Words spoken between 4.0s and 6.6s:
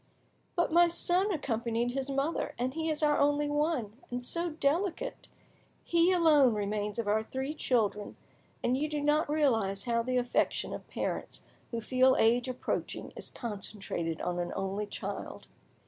and so delicate! He alone